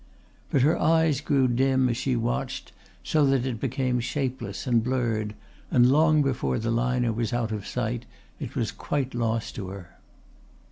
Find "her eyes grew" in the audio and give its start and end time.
0.63-1.47